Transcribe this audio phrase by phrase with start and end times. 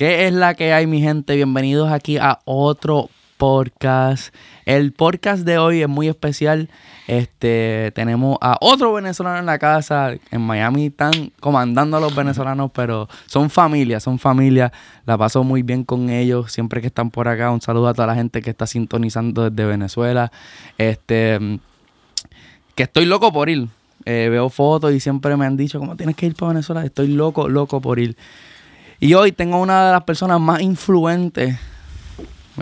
[0.00, 1.36] ¿Qué es la que hay, mi gente?
[1.36, 4.34] Bienvenidos aquí a otro podcast.
[4.64, 6.70] El podcast de hoy es muy especial.
[7.06, 10.14] Este, tenemos a otro venezolano en la casa.
[10.30, 14.72] En Miami están comandando a los venezolanos, pero son familia, son familia.
[15.04, 17.50] La paso muy bien con ellos siempre que están por acá.
[17.50, 20.32] Un saludo a toda la gente que está sintonizando desde Venezuela.
[20.78, 21.60] Este,
[22.74, 23.68] que estoy loco por ir.
[24.06, 26.86] Eh, veo fotos y siempre me han dicho, ¿cómo tienes que ir para Venezuela?
[26.86, 28.16] Estoy loco, loco por ir.
[29.00, 31.58] Y hoy tengo una de las personas más influentes.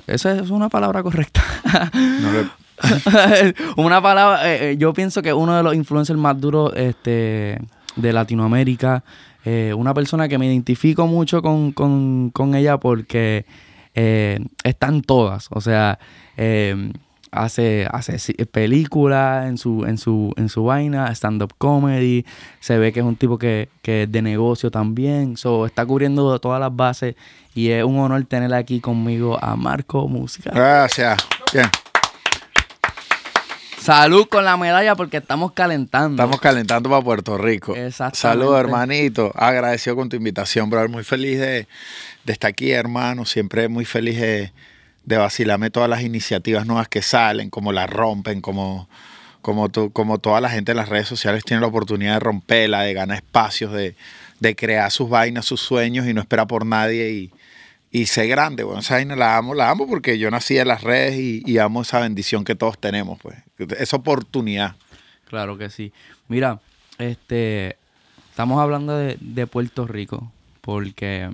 [0.07, 1.43] Esa es una palabra correcta.
[3.77, 7.61] una palabra, eh, eh, yo pienso que uno de los influencers más duros este,
[7.97, 9.03] de Latinoamérica.
[9.45, 13.45] Eh, una persona que me identifico mucho con, ella porque
[14.63, 15.49] están todas.
[15.51, 15.99] O sea,
[17.31, 22.25] hace, hace películas en su, en su, en su vaina, stand-up comedy,
[22.61, 26.39] se ve que es un tipo que, que es de negocio también, so, está cubriendo
[26.39, 27.15] todas las bases
[27.55, 30.51] y es un honor tener aquí conmigo a Marco Música.
[30.55, 31.19] Gracias.
[31.53, 31.67] Bien.
[33.81, 36.23] Salud con la medalla porque estamos calentando.
[36.23, 37.75] Estamos calentando para Puerto Rico.
[37.75, 38.19] Exacto.
[38.19, 39.33] Salud, hermanito.
[39.35, 40.91] Agradecido con tu invitación, brother.
[40.91, 41.67] Muy feliz de,
[42.25, 43.25] de estar aquí, hermano.
[43.25, 44.53] Siempre muy feliz de
[45.09, 48.89] de vacilarme todas las iniciativas nuevas que salen, como las rompen, como,
[49.41, 52.93] como, como toda la gente en las redes sociales tiene la oportunidad de romperla, de
[52.93, 53.95] ganar espacios, de,
[54.55, 57.33] crear sus vainas, sus sueños y no espera por nadie y,
[57.91, 58.65] y ser grande.
[58.65, 61.81] Bueno, esa vaina la amo, la amo porque yo nací en las redes y, amo
[61.81, 63.37] esa bendición que todos tenemos, pues,
[63.79, 64.77] esa oportunidad.
[65.25, 65.91] Claro que sí.
[66.29, 66.61] Mira,
[66.99, 67.79] este,
[68.29, 71.31] estamos hablando de, de Puerto Rico porque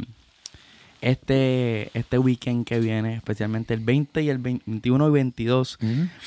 [1.04, 5.78] este, este weekend que viene, especialmente el 20 y el 21 y 22,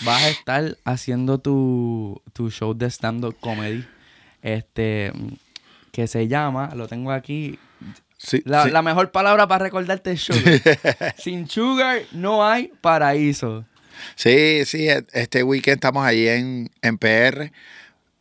[0.06, 3.84] vas a estar haciendo tu, show de stand-up comedy.
[4.44, 5.12] Este,
[5.92, 7.58] que se llama, lo tengo aquí.
[8.46, 10.62] la, mejor palabra para recordarte es sugar.
[11.18, 13.66] Sin sugar no hay paraíso.
[14.14, 17.52] Sí, sí, e, este weekend estamos ahí en, en PR.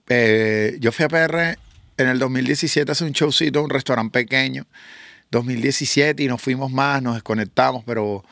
[0.09, 1.59] Eh, yo fui a PR
[1.99, 4.67] en el 2017 hace un showcito, un restaurante pequeño.
[5.31, 8.25] 2017 y nos fuimos más, nos desconectamos, pero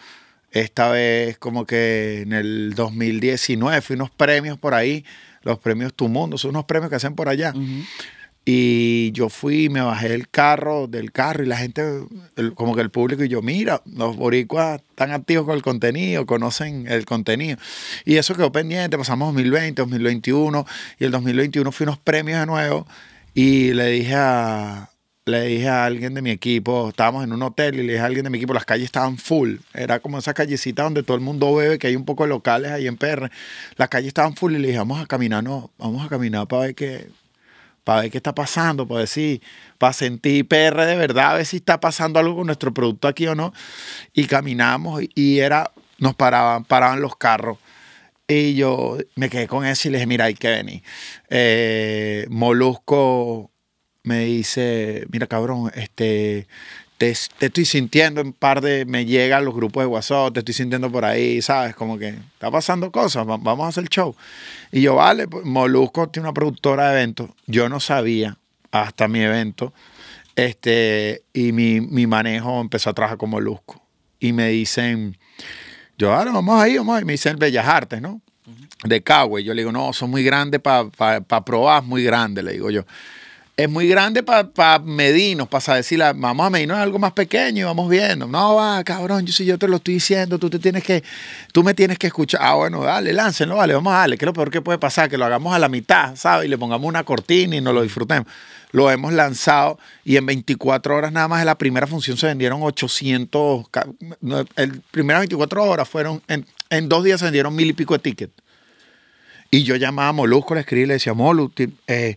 [0.50, 5.04] esta vez como que en el 2019 fui unos premios por ahí,
[5.42, 7.52] los premios Tu Mundo, son unos premios que hacen por allá.
[8.46, 11.82] Y yo fui, me bajé del carro, del carro y la gente,
[12.54, 16.86] como que el público y yo, mira, los boricuas están activos con el contenido, conocen
[16.86, 17.56] el contenido.
[18.04, 20.66] Y eso quedó pendiente, pasamos 2020, 2021
[20.98, 22.86] y el 2021 fui unos premios de nuevo
[23.32, 24.90] y le dije a,
[25.26, 28.06] le dije a alguien de mi equipo, estábamos en un hotel y le dije a
[28.06, 29.56] alguien de mi equipo, las calles estaban full.
[29.72, 32.70] Era como esa callecita donde todo el mundo bebe, que hay un poco de locales
[32.70, 33.30] ahí en PR.
[33.76, 36.62] Las calles estaban full y le dije, vamos a caminar, no, vamos a caminar para
[36.62, 37.08] ver qué,
[37.84, 39.40] para ver qué está pasando, para decir,
[39.78, 43.26] para sentir PR de verdad, a ver si está pasando algo con nuestro producto aquí
[43.26, 43.54] o no.
[44.12, 47.58] Y caminamos y era, nos paraban, paraban los carros.
[48.28, 50.82] Y yo me quedé con eso y le dije, mira, hay que venir.
[51.30, 53.50] Eh, Molusco
[54.04, 56.46] me dice, mira cabrón, este,
[56.98, 60.92] te, estoy sintiendo en par de, me llegan los grupos de WhatsApp, te estoy sintiendo
[60.92, 61.74] por ahí, ¿sabes?
[61.74, 64.14] Como que está pasando cosas, vamos a hacer show.
[64.70, 68.38] Y yo, vale, pues, Molusco tiene una productora de eventos, yo no sabía
[68.70, 69.72] hasta mi evento,
[70.36, 73.82] este, y mi, mi manejo empezó a trabajar con Molusco.
[74.20, 75.16] Y me dicen,
[75.96, 78.20] yo, ahora vamos ahí, vamos ahí, me dicen Bellas Artes, ¿no?
[78.84, 79.44] De Cagüey.
[79.44, 82.84] Yo le digo, no, son muy grandes para pa, probar, muy grandes, le digo yo
[83.56, 87.64] es muy grande para pa medirnos, para decir, vamos a medirnos algo más pequeño y
[87.64, 88.26] vamos viendo.
[88.26, 91.04] No, va, cabrón, yo si yo te lo estoy diciendo, tú te tienes que,
[91.52, 92.40] tú me tienes que escuchar.
[92.42, 94.18] Ah, bueno, dale, láncenlo, vale, vamos a darle.
[94.18, 95.08] ¿Qué es lo peor que puede pasar?
[95.08, 96.46] Que lo hagamos a la mitad, ¿sabes?
[96.46, 98.26] Y le pongamos una cortina y nos lo disfrutemos.
[98.72, 102.60] Lo hemos lanzado y en 24 horas nada más en la primera función se vendieron
[102.60, 103.66] 800,
[104.56, 108.00] el primeras 24 horas fueron, en, en dos días se vendieron mil y pico de
[108.00, 108.32] tickets.
[109.52, 111.52] Y yo llamaba a Molusco, le escribí le decía, Molu,
[111.86, 112.16] eh,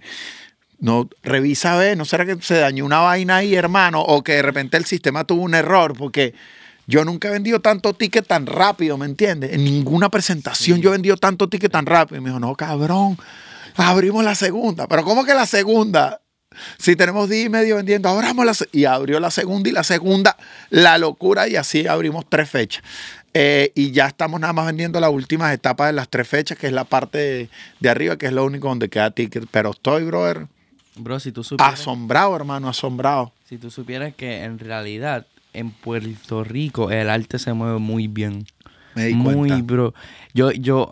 [0.80, 4.02] no, revisa a ver, ¿no será que se dañó una vaina ahí, hermano?
[4.02, 6.36] O que de repente el sistema tuvo un error, porque
[6.86, 9.54] yo nunca he vendido tanto ticket tan rápido, ¿me entiendes?
[9.54, 12.18] En ninguna presentación yo he vendido tanto ticket tan rápido.
[12.20, 13.18] Y me dijo, no, cabrón,
[13.76, 14.88] abrimos la segunda.
[14.88, 16.22] Pero ¿cómo que la segunda?
[16.80, 20.38] Si tenemos día y medio vendiendo, abramos la Y abrió la segunda y la segunda,
[20.70, 22.84] la locura, y así abrimos tres fechas.
[23.34, 26.68] Eh, y ya estamos nada más vendiendo las últimas etapas de las tres fechas, que
[26.68, 27.50] es la parte de,
[27.80, 29.46] de arriba, que es lo único donde queda ticket.
[29.52, 30.48] Pero estoy, brother,
[30.98, 31.80] Bro, si tú supieras.
[31.80, 33.32] Asombrado, hermano, asombrado.
[33.46, 38.46] Si tú supieras que en realidad en Puerto Rico el arte se mueve muy bien.
[38.96, 39.94] Me di muy, bro.
[40.34, 40.90] Yo, yo,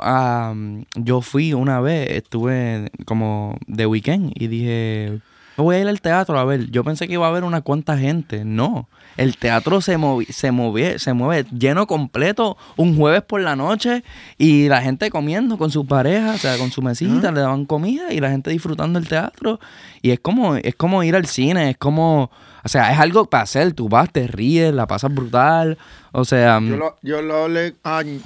[0.96, 5.20] yo fui una vez, estuve como de weekend y dije,
[5.58, 6.70] voy a ir al teatro a ver.
[6.70, 8.46] Yo pensé que iba a haber una cuanta gente.
[8.46, 8.88] No.
[9.18, 14.04] El teatro se, movi se, mueve, se mueve lleno completo un jueves por la noche
[14.38, 18.12] y la gente comiendo con su pareja, o sea, con su mesita, le daban comida
[18.12, 19.60] y la gente disfrutando el teatro.
[20.02, 22.30] Y es como, es como ir al cine, es como,
[22.64, 23.74] o sea, es algo para hacer.
[23.74, 25.78] Tú vas, te ríes, la pasas brutal.
[26.12, 26.60] O sea...
[26.62, 27.76] Yo lo, yo lo hablé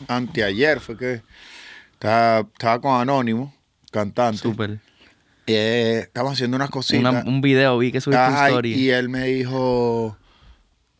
[0.08, 1.22] anteayer, fue que
[1.94, 3.54] estaba, estaba con Anónimo,
[3.92, 4.40] cantante.
[4.40, 4.80] Súper.
[5.52, 7.26] Eh, estamos haciendo unas cositas.
[7.26, 8.74] un video, vi que subiste Ajá, story.
[8.74, 10.16] Y él me dijo,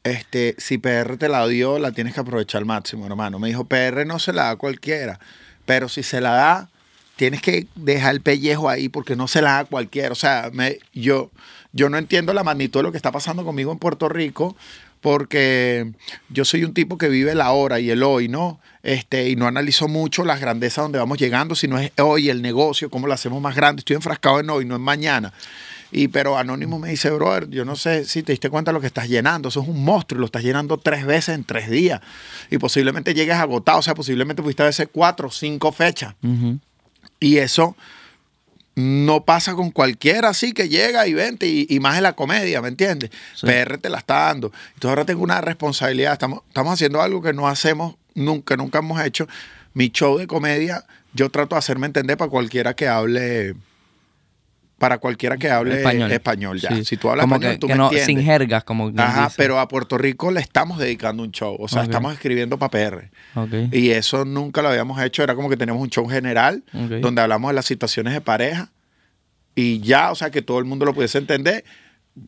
[0.04, 3.40] este, si PR te la dio, la tienes que aprovechar al máximo, hermano.
[3.40, 5.20] Me dijo, PR no se la da cualquiera,
[5.66, 6.70] pero si se la da,
[7.16, 10.12] tienes que dejar el pellejo ahí porque no se la da cualquiera.
[10.12, 11.32] O sea, me, yo,
[11.74, 14.56] yo no entiendo la magnitud de lo que está pasando conmigo en Puerto Rico
[15.02, 15.92] porque
[16.30, 18.60] yo soy un tipo que vive la hora y el hoy, ¿no?
[18.84, 22.90] Este, y no analizo mucho las grandezas donde vamos llegando, sino es hoy el negocio,
[22.90, 23.80] cómo lo hacemos más grande.
[23.80, 25.34] Estoy enfrascado en hoy, no en mañana.
[25.92, 28.82] Y pero Anónimo me dice, brother, yo no sé si te diste cuenta de lo
[28.82, 29.50] que estás llenando.
[29.50, 32.02] Eso es un monstruo y lo estás llenando tres veces en tres días.
[32.52, 33.80] Y posiblemente llegues agotado.
[33.80, 36.16] O sea, posiblemente pudiste a veces cuatro o cinco fechas.
[37.20, 37.76] Y eso
[38.76, 42.62] no pasa con cualquiera así que llega y vente y, y más en la comedia,
[42.62, 43.10] ¿me entiendes?
[43.36, 43.46] Sí.
[43.46, 44.54] PR te la está dando.
[44.76, 46.14] Entonces ahora tengo una responsabilidad.
[46.14, 49.28] Estamos, estamos haciendo algo que no hacemos nunca, nunca hemos hecho.
[49.74, 53.56] Mi show de comedia, yo trato de hacerme entender para cualquiera que hable.
[54.80, 56.12] Para cualquiera que hable Español.
[56.12, 56.70] español, ya.
[56.70, 56.86] Sí.
[56.86, 58.06] Si tú hablas Como español, que, tú que me no, entiendes.
[58.08, 59.36] sin jergas, como Ajá, dice.
[59.38, 61.56] pero a Puerto Rico le estamos dedicando un show.
[61.60, 63.12] O sea, estamos escribiendo para PR.
[63.36, 63.72] Ok.
[63.74, 65.22] Y eso nunca lo habíamos hecho.
[65.22, 68.72] Era como que tenemos un show general donde hablamos de las situaciones de pareja
[69.56, 71.64] y ya, o sea, que todo el mundo lo pudiese entender.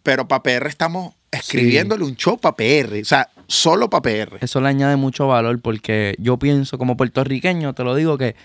[0.03, 3.01] Pero para PR estamos escribiéndole un show para PR.
[3.01, 4.37] O sea, solo para PR.
[4.41, 8.35] Eso le añade mucho valor porque yo pienso como puertorriqueño, te lo digo, que,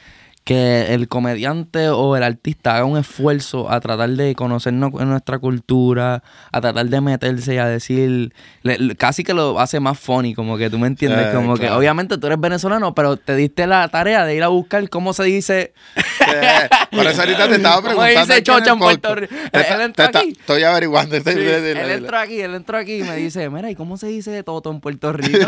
[0.46, 5.40] que el comediante o el artista haga un esfuerzo a tratar de conocernos en nuestra
[5.40, 6.22] cultura,
[6.52, 8.32] a tratar de meterse y a decir,
[8.62, 11.68] le- casi que lo hace más funny, como que tú me entiendes, Eh, como que
[11.68, 15.24] obviamente tú eres venezolano, pero te diste la tarea de ir a buscar cómo se
[15.24, 15.74] dice...
[16.28, 18.20] Eh, Por eso ahorita te estaba ¿Cómo preguntando.
[18.22, 19.14] dice aquí Chocha en Puerto.
[19.14, 19.34] Rico?
[19.52, 20.28] Él entró aquí.
[20.38, 21.16] Estoy averiguando.
[21.16, 24.08] estoy- Sí, él entró aquí, él entró aquí y me dice, mira, ¿y cómo se
[24.08, 25.38] dice Toto en Puerto Rico?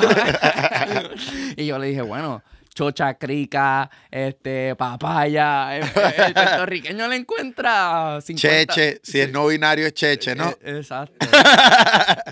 [1.57, 2.43] y yo le dije, bueno,
[2.79, 5.77] chocha, crica, este, papaya.
[5.77, 5.83] El,
[6.27, 8.73] el puertorriqueño le encuentra 50...
[8.75, 10.51] Cheche, si es no binario es cheche, ¿no?
[10.63, 11.27] Eh, exacto.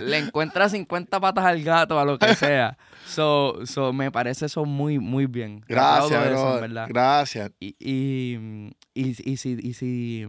[0.00, 2.78] le encuentra 50 patas al gato, a lo que sea.
[3.08, 5.64] So, so me parece eso muy, muy bien.
[5.66, 6.60] Gracias, bro.
[6.88, 7.50] Gracias.
[7.58, 10.28] Y, y, y, y si, y si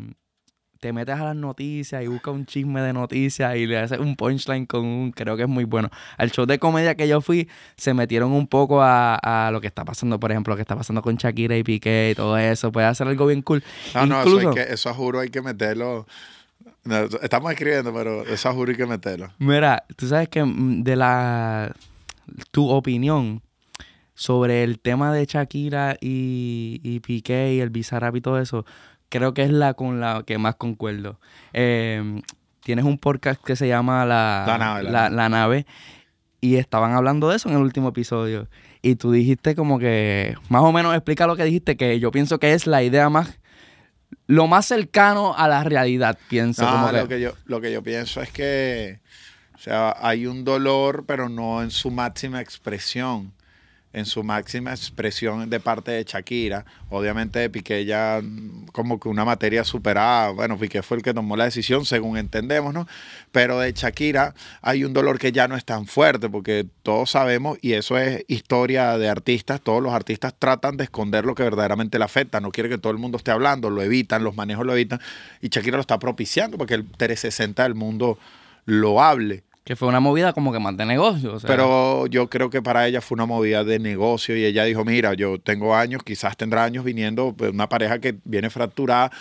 [0.88, 4.16] te metes a las noticias y buscas un chisme de noticias y le haces un
[4.16, 5.90] punchline con un, creo que es muy bueno.
[6.16, 9.68] Al show de comedia que yo fui, se metieron un poco a, a lo que
[9.68, 12.72] está pasando, por ejemplo, lo que está pasando con Shakira y Piqué y todo eso.
[12.72, 13.62] Puede hacer algo bien cool.
[13.94, 16.08] No, no, eso, que, eso juro hay que meterlo.
[16.86, 19.30] No, estamos escribiendo, pero eso juro hay que meterlo.
[19.40, 21.74] mira, tú sabes que mm, de la,
[22.52, 23.42] tu opinión
[24.16, 28.66] sobre el tema de Shakira y, y Piqué y el Bizarrap y todo eso,
[29.10, 31.20] creo que es la con la que más concuerdo.
[31.54, 32.22] Eh,
[32.62, 35.16] tienes un podcast que se llama La, La Nave, la la, Nave.
[35.16, 35.66] La Nave,
[36.42, 38.48] y estaban hablando de eso en el último episodio.
[38.82, 42.40] Y tú dijiste como que, más o menos explica lo que dijiste, que yo pienso
[42.40, 43.40] que es la idea más,
[44.28, 46.64] lo más cercano a la realidad, pienso.
[46.64, 49.00] No, como que, lo, que yo, lo que yo pienso es que,
[49.56, 53.34] o sea, hay un dolor, pero no en su máxima expresión.
[53.94, 56.66] En su máxima expresión de parte de Shakira.
[56.90, 60.30] Obviamente Piqué ya mm, como que una materia superada.
[60.32, 62.88] Bueno, Piqué fue el que tomó la decisión, según entendemos, ¿no?
[63.32, 67.58] Pero de Shakira hay un dolor que ya no es tan fuerte, porque todos sabemos,
[67.62, 71.98] y eso es historia de artistas, todos los artistas tratan de esconder lo que verdaderamente
[71.98, 72.40] le afecta.
[72.40, 75.00] No quiere que todo el mundo esté hablando, lo evitan, los manejos lo evitan.
[75.42, 78.20] Y Shakira lo está propiciando porque el 360 del mundo
[78.66, 79.44] lo hable.
[79.68, 81.34] Que fue una movida como que más de negocio.
[81.34, 84.64] o sea, Pero yo creo que para ella fue una movida de negocio y ella
[84.64, 89.12] dijo, mira, yo tengo años, quizás tendrá años viniendo, pues, una pareja que viene fracturada,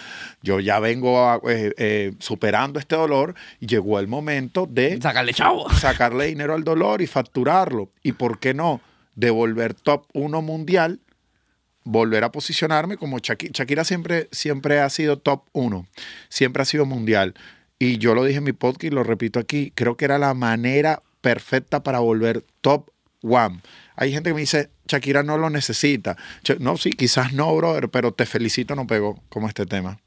[0.42, 5.34] yo ya vengo a- eh, eh, superando este dolor y llegó el momento de sacarle
[5.34, 5.68] chavo.
[5.70, 7.90] sacarle dinero al dolor y facturarlo.
[8.04, 8.80] ¿Y por qué no?
[9.16, 11.00] Devolver top 1 mundial,
[11.82, 13.50] volver a posicionarme como Shakira.
[13.52, 15.86] Shakira siempre, siempre ha sido top 1,
[16.28, 17.34] siempre ha sido mundial.
[17.78, 20.32] Y yo lo dije en mi podcast y lo repito aquí, creo que era la
[20.34, 22.88] manera perfecta para volver top
[23.22, 23.60] 1.
[23.96, 26.16] Hay gente que me dice, Shakira no lo necesita.
[26.58, 29.98] No, sí, quizás no, brother, pero te felicito, no pegó como este tema.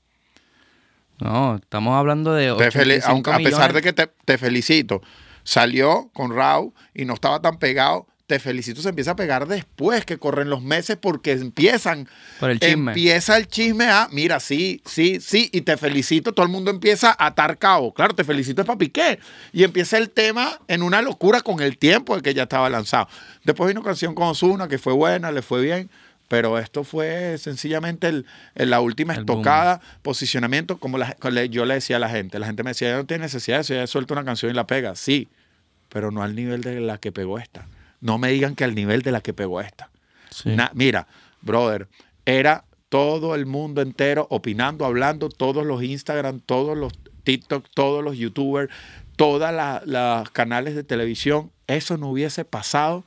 [1.19, 5.01] No, estamos hablando de Te fel- 85 aunque- a pesar de que te, te felicito,
[5.43, 10.05] salió con Raúl y no estaba tan pegado, te felicito se empieza a pegar después
[10.05, 12.07] que corren los meses porque empiezan.
[12.39, 12.91] Por el chisme.
[12.91, 16.31] Empieza el chisme a, mira, sí, sí, sí, y te felicito.
[16.31, 17.91] Todo el mundo empieza a atar cabo.
[17.93, 19.17] Claro, te felicito es para Piqué.
[19.51, 23.07] Y empieza el tema en una locura con el tiempo de que ya estaba lanzado.
[23.43, 25.89] Después vino canción con Osuna, que fue buena, le fue bien.
[26.27, 29.39] Pero esto fue sencillamente el, el- la última El boom.
[29.39, 31.15] estocada, posicionamiento, como la-
[31.49, 32.37] yo le decía a la gente.
[32.37, 34.53] La gente me decía, ya no tiene necesidad de eso, ya suelta una canción y
[34.53, 34.93] la pega.
[34.95, 35.27] Sí,
[35.89, 37.65] pero no al nivel de la que pegó esta.
[38.01, 39.89] No me digan que al nivel de la que pegó esta.
[40.29, 40.49] Sí.
[40.55, 41.07] Na- mira,
[41.41, 41.87] brother,
[42.25, 48.17] era todo el mundo entero opinando, hablando, todos los Instagram, todos los TikTok, todos los
[48.17, 48.71] YouTubers,
[49.15, 51.51] todas la- las canales de televisión.
[51.67, 53.03] Eso no hubiese pasado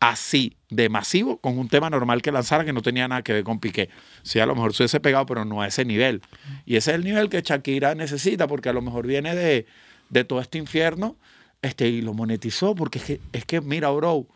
[0.00, 3.42] así, de masivo, con un tema normal que lanzara que no tenía nada que ver
[3.44, 3.88] con Piqué.
[4.22, 6.22] Sí, a lo mejor se hubiese pegado, pero no a ese nivel.
[6.66, 9.66] Y ese es el nivel que Shakira necesita, porque a lo mejor viene de,
[10.10, 11.16] de todo este infierno
[11.62, 14.26] este, y lo monetizó, porque es que, es que, mira, bro,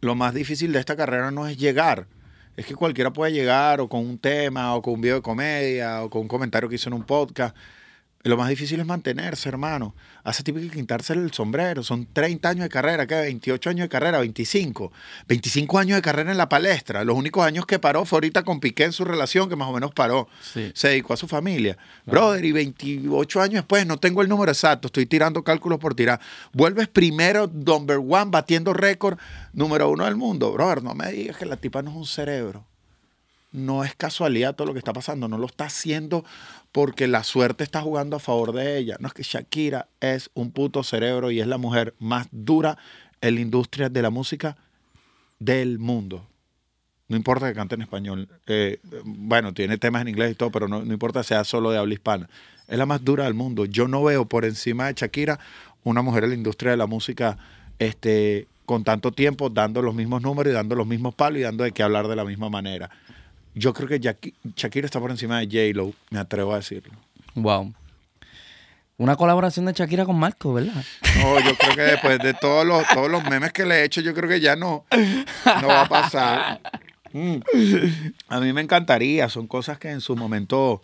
[0.00, 2.06] lo más difícil de esta carrera no es llegar.
[2.56, 6.04] Es que cualquiera puede llegar o con un tema, o con un video de comedia,
[6.04, 7.56] o con un comentario que hizo en un podcast.
[8.24, 9.94] Lo más difícil es mantenerse, hermano.
[10.22, 11.82] Hace tiempo que quitarse el sombrero.
[11.82, 13.16] Son 30 años de carrera, ¿qué?
[13.16, 14.90] 28 años de carrera, 25.
[15.28, 17.04] 25 años de carrera en la palestra.
[17.04, 19.72] Los únicos años que paró fue ahorita con Piqué en su relación, que más o
[19.74, 20.26] menos paró.
[20.40, 20.72] Sí.
[20.74, 21.76] Se dedicó a su familia.
[22.06, 26.18] Brother, y 28 años después, no tengo el número exacto, estoy tirando cálculos por tirar.
[26.54, 29.18] Vuelves primero, number one, batiendo récord,
[29.52, 30.50] número uno del mundo.
[30.50, 32.64] Brother, no me digas que la tipa no es un cerebro
[33.54, 36.24] no es casualidad todo lo que está pasando, no lo está haciendo
[36.72, 38.96] porque la suerte está jugando a favor de ella.
[38.98, 42.76] No es que Shakira es un puto cerebro y es la mujer más dura
[43.20, 44.56] en la industria de la música
[45.38, 46.26] del mundo.
[47.06, 48.28] No importa que cante en español.
[48.48, 51.70] Eh, bueno, tiene temas en inglés y todo, pero no, no importa que sea solo
[51.70, 52.28] de habla hispana.
[52.66, 53.66] Es la más dura del mundo.
[53.66, 55.38] Yo no veo por encima de Shakira
[55.84, 57.38] una mujer en la industria de la música
[57.78, 61.62] este, con tanto tiempo dando los mismos números y dando los mismos palos y dando
[61.62, 62.90] de qué hablar de la misma manera.
[63.54, 64.00] Yo creo que
[64.56, 66.92] Shakira está por encima de J-Lo, me atrevo a decirlo.
[67.34, 67.72] Wow.
[68.96, 70.84] Una colaboración de Shakira con Marco, ¿verdad?
[71.18, 74.00] No, yo creo que después de todos los, todos los memes que le he hecho,
[74.00, 74.84] yo creo que ya no,
[75.60, 76.60] no va a pasar.
[77.12, 77.36] Mm.
[78.28, 80.82] A mí me encantaría, son cosas que en su momento,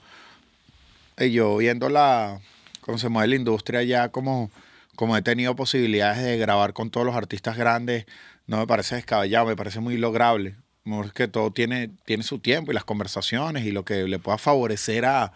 [1.16, 2.40] eh, yo viendo la,
[2.80, 4.50] cómo se mueve la industria ya, como,
[4.94, 8.06] como he tenido posibilidades de grabar con todos los artistas grandes,
[8.46, 10.56] no me parece descabellado, me parece muy lograble.
[10.84, 14.38] Es que todo tiene, tiene su tiempo y las conversaciones y lo que le pueda
[14.38, 15.32] favorecer a,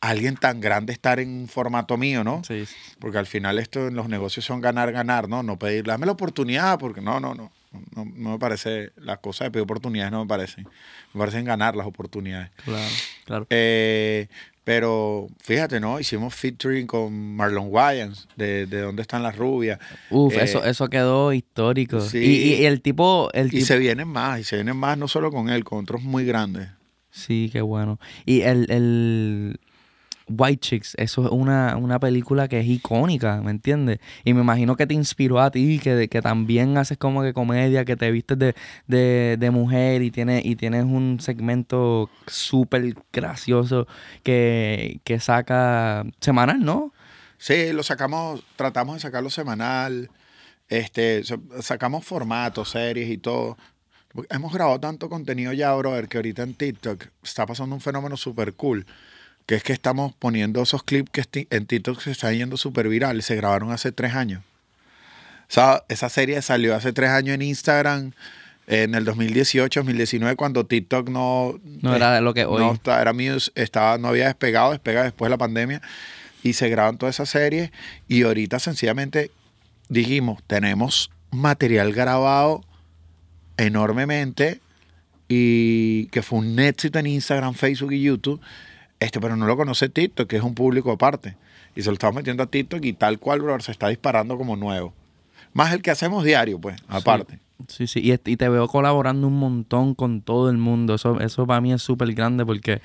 [0.00, 2.42] alguien tan grande estar en un formato mío, ¿no?
[2.44, 2.64] Sí.
[3.00, 5.42] Porque al final esto en los negocios son ganar, ganar, ¿no?
[5.42, 7.50] No pedir, dame la oportunidad, porque no, no, no.
[7.94, 10.66] No, no me parece, las cosas de pedir oportunidades no me parecen.
[11.14, 12.50] Me parecen ganar las oportunidades.
[12.64, 12.90] Claro,
[13.24, 13.46] claro.
[13.50, 14.28] Eh,
[14.64, 15.98] pero fíjate, ¿no?
[15.98, 19.78] Hicimos featuring con Marlon Wayans, de, de Dónde están las rubias.
[20.10, 22.00] Uf, Eh, eso, eso quedó histórico.
[22.00, 22.18] sí.
[22.18, 23.66] Y, y- y el tipo, el Y tipo.
[23.66, 26.68] se vienen más, y se vienen más no solo con él, con otros muy grandes.
[27.10, 27.98] Sí, qué bueno.
[28.26, 29.60] Y el, el
[30.28, 33.98] White Chicks, eso es una, una película que es icónica, ¿me entiendes?
[34.24, 37.84] Y me imagino que te inspiró a ti, que, que también haces como que comedia,
[37.84, 38.54] que te vistes de,
[38.86, 43.86] de, de mujer y tienes, y tienes un segmento súper gracioso
[44.22, 46.92] que, que saca semanal, ¿no?
[47.38, 50.10] Sí, lo sacamos, tratamos de sacarlo semanal,
[50.68, 51.22] este,
[51.60, 53.56] sacamos formatos, series y todo.
[54.30, 58.54] Hemos grabado tanto contenido ya, brother, que ahorita en TikTok está pasando un fenómeno súper
[58.54, 58.86] cool,
[59.48, 63.24] que es que estamos poniendo esos clips que en TikTok se están yendo súper virales,
[63.24, 64.42] se grabaron hace tres años.
[64.42, 68.12] O sea, esa serie salió hace tres años en Instagram,
[68.66, 71.58] en el 2018, 2019, cuando TikTok no...
[71.80, 72.62] No era lo que hoy.
[72.62, 75.80] No, era Muse, estaba, no había despegado, despega después de la pandemia.
[76.42, 77.70] Y se graban todas esas series.
[78.06, 79.30] Y ahorita sencillamente
[79.88, 82.66] dijimos, tenemos material grabado
[83.56, 84.60] enormemente
[85.26, 88.42] y que fue un éxito en Instagram, Facebook y YouTube.
[89.00, 91.36] Este, pero no lo conoce TikTok, que es un público aparte.
[91.76, 94.56] Y se lo estamos metiendo a TikTok y tal cual, bro, se está disparando como
[94.56, 94.92] nuevo.
[95.52, 97.38] Más el que hacemos diario, pues, aparte.
[97.68, 100.94] Sí, sí, y, te veo colaborando un montón con todo el mundo.
[100.94, 102.80] Eso, eso para mí es súper grande porque,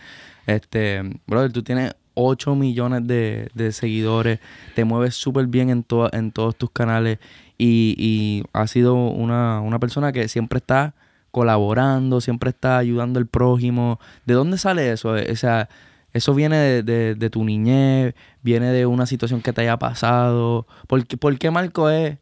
[0.48, 4.40] este, brother, tú tienes 8 millones de, de seguidores,
[4.76, 7.20] te mueves súper bien en, to- en todos tus canales
[7.58, 10.94] y, y has sido una, una persona que siempre está
[11.32, 14.00] colaborando, siempre está ayudando al prójimo.
[14.26, 15.10] ¿De dónde sale eso?
[15.12, 15.70] O sea,
[16.14, 20.68] eso viene de, de- tu niñez, viene de una situación que te haya pasado.
[20.88, 22.18] ¿Por qué, por qué Marco es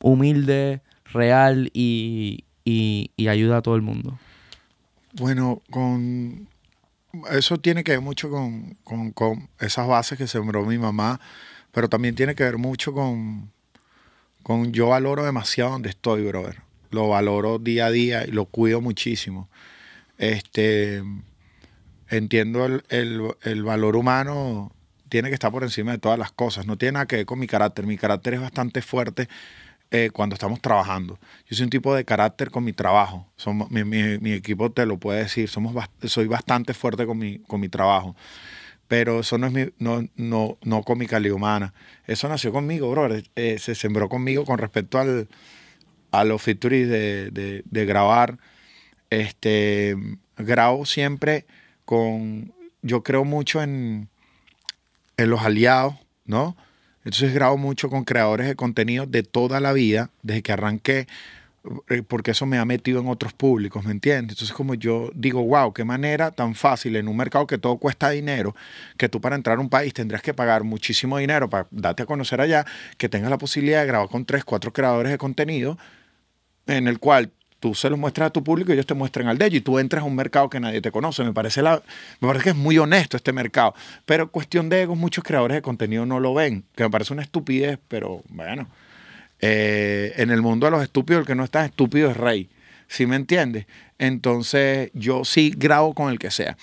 [0.00, 0.82] humilde,
[1.12, 4.18] real y, y, y ayuda a todo el mundo.
[5.14, 6.48] Bueno, con
[7.30, 11.20] eso tiene que ver mucho con, con- con esas bases que sembró mi mamá,
[11.72, 13.50] pero también tiene que ver mucho con,
[14.42, 16.56] con yo valoro demasiado donde estoy, brother.
[16.90, 19.48] Lo valoro día a día y lo cuido muchísimo.
[20.18, 21.02] Este,
[22.08, 24.72] entiendo el, el, el valor humano
[25.08, 26.66] tiene que estar por encima de todas las cosas.
[26.66, 27.86] No tiene nada que ver con mi carácter.
[27.86, 29.28] Mi carácter es bastante fuerte
[29.90, 31.18] eh, cuando estamos trabajando.
[31.48, 33.26] Yo soy un tipo de carácter con mi trabajo.
[33.70, 35.48] Mi, mi, mi, equipo te lo puede decir.
[35.48, 38.16] Somos soy bastante fuerte con mi, con mi trabajo.
[38.88, 41.74] Pero eso no es mi, no, no, no con mi calidad humana.
[42.06, 43.08] Eso nació conmigo, bro.
[43.36, 45.28] Eh, se sembró conmigo con respecto al,
[46.12, 48.38] a los features de, de, de grabar.
[49.10, 49.96] Este,
[50.36, 51.46] grabo siempre
[51.86, 52.52] con.
[52.82, 54.10] Yo creo mucho en
[55.16, 56.56] en los aliados, ¿no?
[57.04, 61.06] Entonces grabo mucho con creadores de contenido de toda la vida, desde que arranqué,
[61.88, 64.34] eh, porque eso me ha metido en otros públicos, ¿me entiendes?
[64.34, 68.10] Entonces como yo digo, wow, qué manera tan fácil en un mercado que todo cuesta
[68.10, 68.54] dinero,
[68.96, 72.06] que tú para entrar a un país tendrías que pagar muchísimo dinero para darte a
[72.06, 72.66] conocer allá,
[72.98, 75.78] que tengas la posibilidad de grabar con tres, cuatro creadores de contenido,
[76.66, 77.30] en el cual
[77.66, 79.60] tú se lo muestras a tu público y ellos te muestran al de ellos y
[79.60, 81.24] tú entras a un mercado que nadie te conoce.
[81.24, 81.82] Me parece, la,
[82.20, 83.74] me parece que es muy honesto este mercado.
[84.04, 87.22] Pero cuestión de egos, muchos creadores de contenido no lo ven, que me parece una
[87.22, 88.68] estupidez, pero bueno.
[89.40, 92.48] Eh, en el mundo de los estúpidos, el que no está estúpido es rey.
[92.86, 93.66] ¿Sí me entiendes?
[93.98, 96.56] Entonces yo sí grabo con el que sea.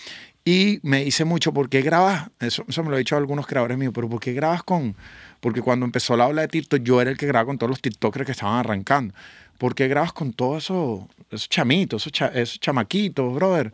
[0.46, 2.30] Y me dice mucho, ¿por qué grabas?
[2.40, 4.96] Eso, eso me lo he dicho a algunos creadores míos, pero ¿por qué grabas con...?
[5.42, 7.82] Porque cuando empezó la ola de TikTok, yo era el que grababa con todos los
[7.82, 9.14] TikTokers que estaban arrancando.
[9.64, 13.72] ¿Por qué grabas con todos esos, esos chamitos, esos, chamaquitos, brother?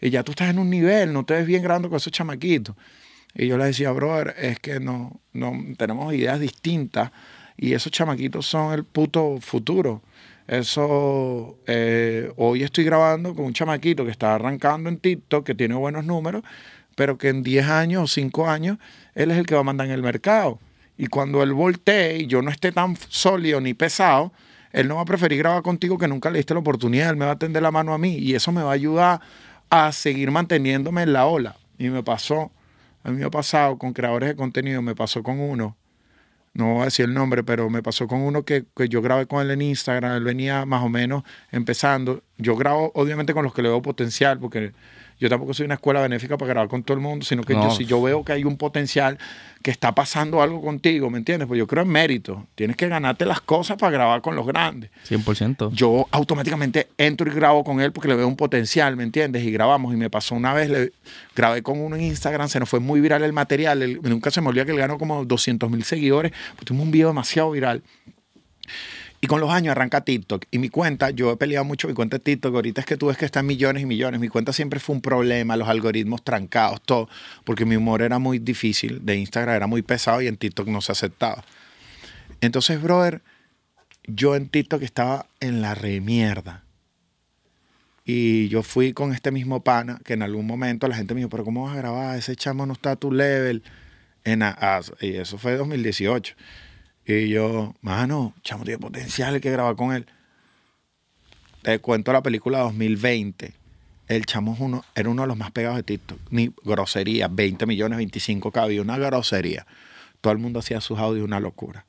[0.00, 2.74] Y ya tú estás en un nivel, no te ves bien grabando con esos chamaquitos.
[3.36, 7.12] Y yo le decía, brother, es que no, no tenemos ideas distintas
[7.56, 10.02] y esos chamaquitos son el puto futuro.
[10.48, 15.76] Eso, eh, hoy estoy grabando con un chamaquito que está arrancando en TikTok, que tiene
[15.76, 16.42] buenos números,
[16.96, 18.78] pero que en 10 años o 5 años
[19.14, 20.58] él es el que va a mandar en el mercado.
[20.96, 24.32] Y cuando él voltee y yo no esté tan sólido ni pesado,
[24.72, 27.26] él no va a preferir grabar contigo que nunca le diste la oportunidad, él me
[27.26, 29.20] va a tender la mano a mí y eso me va a ayudar
[29.70, 31.56] a seguir manteniéndome en la ola.
[31.78, 32.50] Y me pasó,
[33.04, 35.76] a mí me ha pasado con creadores de contenido, me pasó con uno,
[36.54, 39.26] no voy a decir el nombre, pero me pasó con uno que, que yo grabé
[39.26, 41.22] con él en Instagram, él venía más o menos
[41.52, 42.22] empezando.
[42.36, 44.72] Yo grabo obviamente con los que le veo potencial, porque
[45.18, 47.70] yo tampoco soy una escuela benéfica para grabar con todo el mundo, sino que yo,
[47.70, 49.18] si yo veo que hay un potencial,
[49.62, 51.48] que está pasando algo contigo, ¿me entiendes?
[51.48, 52.46] Pues yo creo en mérito.
[52.54, 54.90] Tienes que ganarte las cosas para grabar con los grandes.
[55.08, 55.72] 100%.
[55.72, 59.42] Yo automáticamente entro y grabo con él porque le veo un potencial, ¿me entiendes?
[59.42, 59.92] Y grabamos.
[59.92, 60.92] Y me pasó una vez, le
[61.34, 64.00] grabé con uno en Instagram, se nos fue muy viral el material.
[64.02, 67.08] nunca se me olvida que él ganó como 200 mil seguidores, pues tuvimos un video
[67.08, 67.82] demasiado viral.
[69.20, 70.44] Y con los años arranca TikTok.
[70.50, 72.54] Y mi cuenta, yo he peleado mucho mi cuenta de TikTok.
[72.54, 74.20] Ahorita es que tú ves que está en millones y millones.
[74.20, 77.08] Mi cuenta siempre fue un problema, los algoritmos trancados, todo.
[77.44, 79.04] Porque mi humor era muy difícil.
[79.04, 81.44] De Instagram era muy pesado y en TikTok no se aceptaba.
[82.40, 83.22] Entonces, brother,
[84.06, 86.62] yo en TikTok estaba en la remierda.
[88.04, 91.28] Y yo fui con este mismo pana que en algún momento la gente me dijo,
[91.28, 92.16] pero ¿cómo vas a grabar?
[92.16, 93.62] Ese chamo no está a tu level.
[94.24, 94.42] En
[95.00, 96.34] y eso fue 2018.
[97.08, 100.04] Y yo, mano, chamo tiene potencial, hay que grabar con él.
[101.62, 103.54] Te cuento la película 2020.
[104.08, 106.18] El chamo uno, era uno de los más pegados de TikTok.
[106.28, 109.66] Ni grosería, 20 millones, 25 cabía, una grosería.
[110.20, 111.86] Todo el mundo hacía sus audios, una locura.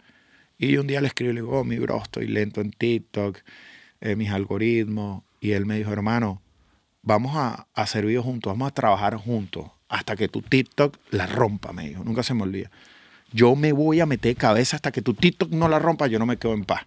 [0.58, 3.39] Y un día le escribo y le digo, oh, mi bro, estoy lento en TikTok,
[3.99, 5.23] eh, mis algoritmos.
[5.41, 6.41] Y él me dijo, hermano,
[7.01, 11.73] vamos a hacer videos juntos, vamos a trabajar juntos hasta que tu TikTok la rompa,
[11.73, 12.05] me dijo.
[12.05, 12.71] Nunca se me olvida
[13.31, 16.25] yo me voy a meter cabeza hasta que tu TikTok no la rompa, yo no
[16.25, 16.85] me quedo en paz.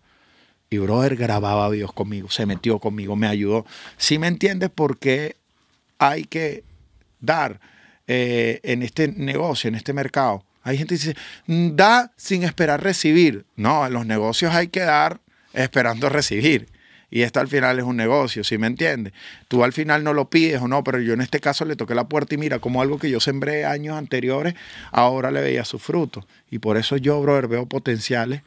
[0.71, 3.67] Y brother grababa videos conmigo, se metió conmigo, me ayudó.
[3.99, 5.37] Si me entiendes por qué
[5.99, 6.65] hay que
[7.21, 7.61] dar
[8.07, 10.45] eh, en este negocio, en este mercado?
[10.63, 13.47] Hay gente que dice, mm, da sin esperar recibir.
[13.57, 15.21] No, en los negocios hay que dar
[15.53, 16.69] esperando recibir
[17.13, 19.13] y esto al final es un negocio, ¿sí me entiendes?
[19.47, 21.95] Tú al final no lo pides o no, pero yo en este caso le toqué
[21.95, 24.55] la puerta y mira, como algo que yo sembré años anteriores,
[24.93, 26.27] ahora le veía su fruto.
[26.51, 28.41] Y por eso yo, brother, veo potenciales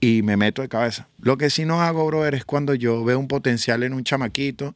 [0.00, 1.06] y me meto de cabeza.
[1.22, 4.74] Lo que sí no hago, brother, es cuando yo veo un potencial en un chamaquito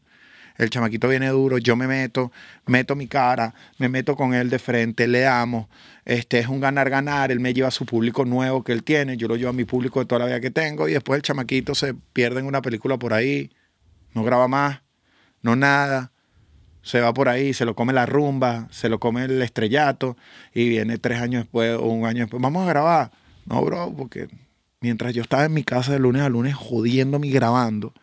[0.56, 2.30] el chamaquito viene duro, yo me meto,
[2.66, 5.68] meto mi cara, me meto con él de frente, le amo,
[6.04, 9.28] este es un ganar-ganar, él me lleva a su público nuevo que él tiene, yo
[9.28, 11.74] lo llevo a mi público de toda la vida que tengo y después el chamaquito
[11.74, 13.50] se pierde en una película por ahí,
[14.14, 14.82] no graba más,
[15.42, 16.12] no nada,
[16.82, 20.16] se va por ahí, se lo come la rumba, se lo come el estrellato
[20.52, 23.10] y viene tres años después o un año después, vamos a grabar.
[23.46, 24.28] No, bro, porque
[24.80, 27.94] mientras yo estaba en mi casa de lunes a lunes jodiéndome y grabando,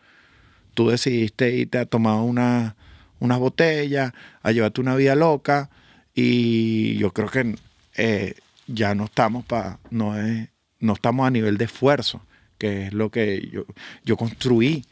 [0.74, 2.76] tú decidiste irte a tomar una,
[3.20, 5.70] unas botellas, a llevarte una vida loca
[6.14, 7.56] y yo creo que
[7.96, 8.34] eh,
[8.66, 10.48] ya no estamos para, no es,
[10.80, 12.22] no estamos a nivel de esfuerzo,
[12.58, 13.64] que es lo que yo,
[14.04, 14.84] yo construí,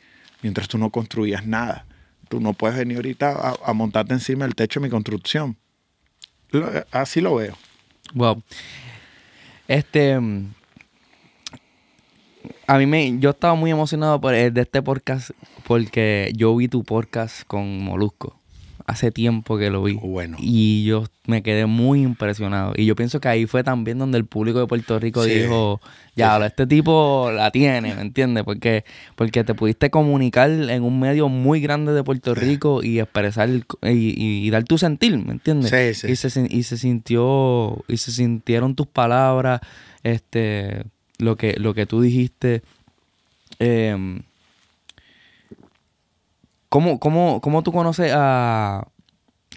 [0.42, 1.86] mientras tú no construías nada.
[2.28, 5.56] Tú no puedes venir ahorita a, montarte encima del techo de mi construcción.
[6.92, 7.56] Así lo veo.
[8.14, 8.42] Wow.
[9.66, 10.16] Este.
[12.70, 13.18] A mí me.
[13.18, 15.30] Yo estaba muy emocionado por, eh, de este podcast
[15.66, 18.36] porque yo vi tu podcast con Molusco.
[18.86, 19.94] Hace tiempo que lo vi.
[19.94, 20.36] Bueno.
[20.40, 22.72] Y yo me quedé muy impresionado.
[22.76, 25.30] Y yo pienso que ahí fue también donde el público de Puerto Rico Sí.
[25.30, 25.80] dijo:
[26.14, 28.44] Ya, este tipo la tiene, ¿me entiendes?
[28.44, 28.84] Porque,
[29.16, 33.64] porque te pudiste comunicar en un medio muy grande de Puerto Rico y expresar y,
[33.82, 35.70] y- y dar tu sentir, ¿me entiendes?
[35.70, 36.12] Sí, sí.
[36.12, 39.60] Y se, y se sintió, y se sintieron tus palabras,
[40.04, 40.84] este,
[41.20, 42.62] lo que, lo que tú dijiste.
[43.58, 44.22] Em,
[46.68, 48.86] ¿cómo, cómo, ¿Cómo tú conoces a...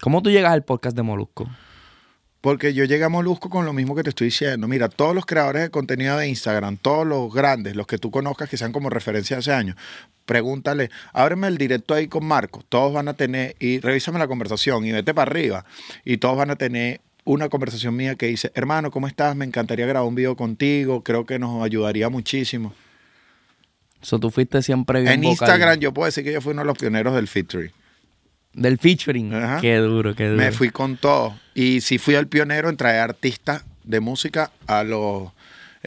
[0.00, 1.48] ¿Cómo tú llegas al podcast de Molusco?
[2.40, 4.68] Porque yo llegué a Molusco con lo mismo que te estoy diciendo.
[4.68, 8.50] Mira, todos los creadores de contenido de Instagram, todos los grandes, los que tú conozcas
[8.50, 9.76] que sean como referencia hace años,
[10.26, 12.66] pregúntale, ábreme el directo ahí con Marcos.
[12.68, 15.64] Todos van a tener, y revísame la conversación y vete para arriba.
[16.04, 19.34] Y todos van a tener una conversación mía que dice, hermano, ¿cómo estás?
[19.34, 21.02] Me encantaría grabar un video contigo.
[21.02, 22.74] Creo que nos ayudaría muchísimo.
[24.02, 25.30] So, tú fuiste siempre bien en vocal.
[25.30, 27.72] Instagram yo puedo decir que yo fui uno de los pioneros del featuring.
[28.52, 29.32] Del featuring.
[29.34, 29.60] Ajá.
[29.60, 30.36] Qué duro, qué duro.
[30.36, 31.38] Me fui con todo.
[31.54, 35.32] Y sí fui el pionero en traer artistas de música a los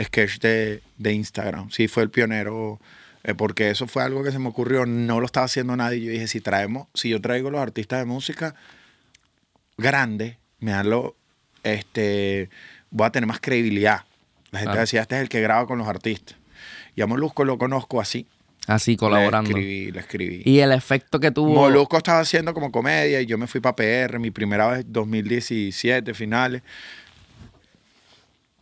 [0.01, 1.69] sketches de, de Instagram.
[1.69, 2.79] Sí fue el pionero,
[3.23, 4.87] eh, porque eso fue algo que se me ocurrió.
[4.87, 6.01] No lo estaba haciendo nadie.
[6.01, 8.55] Yo dije, si traemos, si yo traigo los artistas de música
[9.77, 11.15] grandes, me dan lo,
[11.73, 12.49] este,
[12.89, 14.01] voy a tener más credibilidad.
[14.51, 14.81] La gente Claro.
[14.81, 16.37] decía, este es el que graba con los artistas.
[16.95, 18.25] Y a Molusco lo conozco así.
[18.65, 19.51] Así, colaborando.
[19.51, 20.41] Le escribí, le escribí.
[20.45, 21.53] Y el efecto que tuvo...
[21.53, 26.13] Molusco estaba haciendo como comedia y yo me fui para PR, mi primera vez 2017,
[26.13, 26.63] finales.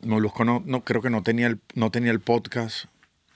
[0.01, 2.85] Molusco no, no creo que no tenía el, no tenía el podcast.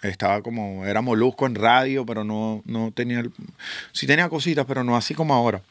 [0.02, 3.32] Estaba como, era Molusco en radio, pero no, no tenía el,
[3.92, 5.62] sí tenía cositas, pero no así como ahora.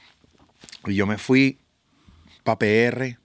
[0.86, 1.58] Y yo me fui
[2.42, 3.16] para PR.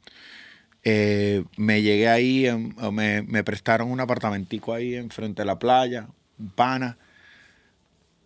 [0.83, 6.07] Eh, me llegué ahí, em, me, me prestaron un apartamentico ahí enfrente de la playa,
[6.39, 6.97] un pana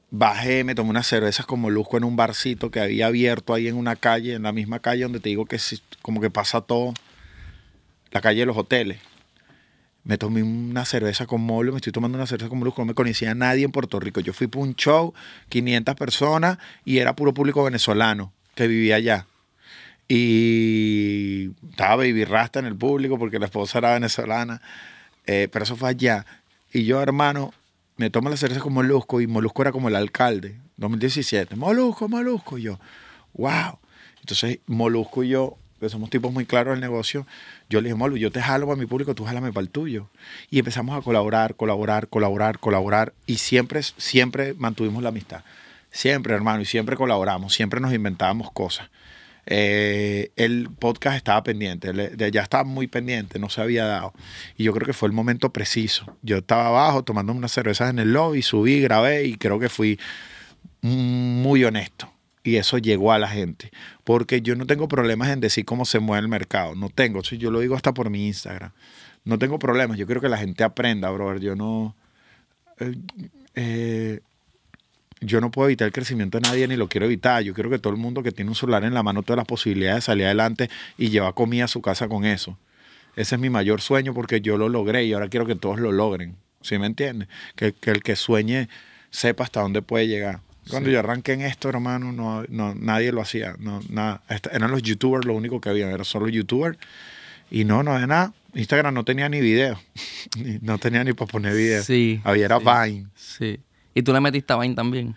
[0.10, 3.76] bajé, me tomé unas cervezas con Molusco en un barcito que había abierto ahí en
[3.76, 6.94] una calle, en la misma calle donde te digo que sí, como que pasa todo,
[8.12, 9.00] la calle de los hoteles.
[10.04, 12.94] Me tomé una cerveza con Molo, me estoy tomando una cerveza con Molusco, no me
[12.94, 14.22] conocía nadie en Puerto Rico.
[14.22, 15.14] Yo fui para un show,
[15.50, 19.28] 500 personas, y era puro público venezolano que vivía allá.
[20.08, 24.62] Y estaba Baby Rasta en el público porque la esposa era venezolana,
[25.26, 26.26] eh, pero eso fue allá.
[26.72, 27.54] Y yo, hermano,
[27.98, 31.56] me tomo la cerveza con Molusco y Molusco era como el alcalde, 2017.
[31.56, 32.58] Molusco, Molusco.
[32.58, 32.80] Y yo,
[33.34, 33.80] wow.
[34.22, 37.26] Entonces, Molusco y yo, que somos tipos muy claros del negocio,
[37.70, 40.10] yo le dije, Molu, yo te jalo para mi público, tú jálame para el tuyo.
[40.50, 43.14] Y empezamos a colaborar, colaborar, colaborar, colaborar.
[43.26, 45.44] Y siempre, siempre mantuvimos la amistad.
[45.92, 48.90] Siempre, hermano, y siempre colaboramos, siempre nos inventábamos cosas.
[49.50, 51.94] Eh, el podcast estaba pendiente,
[52.32, 54.14] ya estaba muy pendiente, no se había dado.
[54.58, 56.18] Y yo creo que fue el momento preciso.
[56.22, 60.00] Yo estaba abajo tomando unas cervezas en el lobby, subí, grabé y creo que fui
[60.82, 62.12] muy honesto.
[62.44, 63.72] Y eso llegó a la gente.
[64.04, 66.76] Porque yo no tengo problemas en decir cómo se mueve el mercado.
[66.76, 67.22] No tengo.
[67.22, 68.72] Yo lo digo hasta por mi Instagram.
[69.24, 69.98] No tengo problemas.
[69.98, 71.42] Yo quiero que la gente aprenda, brother.
[71.42, 71.96] Yo no.
[72.80, 72.96] eh,
[73.56, 74.20] eh,
[75.22, 77.44] yo no puedo evitar el crecimiento de nadie ni lo quiero evitar.
[77.44, 79.48] Yo quiero que todo el mundo que tiene un celular en la mano todas las
[79.48, 82.58] posibilidades de salir adelante y llevar comida a su casa con eso.
[83.16, 85.92] Ese es mi mayor sueño porque yo lo logré y ahora quiero que todos lo
[85.92, 86.36] logren.
[86.62, 87.28] ¿Sí me entiendes?
[87.56, 88.70] Que, que el que sueñe
[89.10, 90.42] sepa hasta dónde puede llegar.
[90.70, 93.56] Cuando yo arranqué en esto, hermano, no, no, nadie lo hacía.
[93.60, 94.22] No, nada.
[94.52, 95.90] Eran los youtubers lo único que había.
[95.90, 96.78] Era solo youtubers.
[97.50, 98.34] Y no, no había nada.
[98.54, 99.80] Instagram no tenía ni video.
[100.62, 101.84] No tenía ni para poner video.
[101.84, 102.66] Sí, Había era sí.
[102.66, 103.08] Vine.
[103.16, 103.60] Sí.
[103.98, 105.16] Y tú le metiste a Vine también.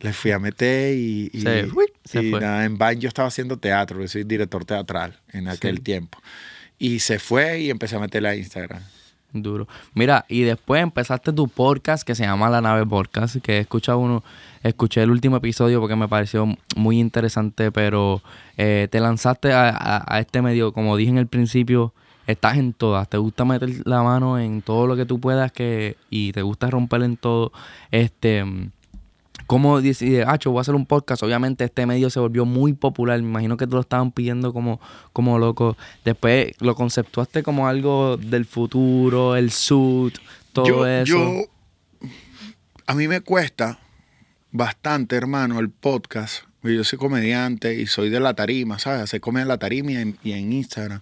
[0.00, 2.40] Le fui a meter y, y, Se- uy, se y fue.
[2.40, 5.82] nada, en Vine yo estaba haciendo teatro, yo soy director teatral en aquel Sí.
[5.82, 6.18] tiempo.
[6.78, 8.80] Y se fue y empecé a meterle a Instagram.
[9.32, 9.66] Duro.
[9.94, 13.98] Mira, y después empezaste tu podcast que se llama La Nave Podcast, que he escuchado
[13.98, 14.22] uno,
[14.62, 18.22] escuché el último episodio porque me pareció muy interesante, pero
[18.56, 21.92] eh, te lanzaste a, a- a este medio, como dije en el principio,
[22.26, 25.96] estás en todas, te gusta meter la mano en todo lo que tú puedas que,
[26.10, 27.52] y te gusta romper en todo.
[27.90, 28.44] Este,
[29.46, 31.22] ¿Cómo decides, ah, yo voy a hacer un podcast?
[31.22, 33.20] Obviamente este medio se volvió muy popular.
[33.20, 34.80] Me imagino que te lo estaban pidiendo como,
[35.12, 35.76] como loco.
[36.04, 40.16] Después lo conceptuaste como algo del futuro, el suit,
[40.52, 41.16] todo yo, eso.
[41.18, 42.08] yo-
[42.86, 43.78] a mí me cuesta
[44.50, 46.44] bastante, hermano, el podcast.
[46.62, 49.02] Yo soy comediante y soy de la tarima, ¿sabes?
[49.02, 51.00] Hacer comedia en la tarima y en, y en Instagram.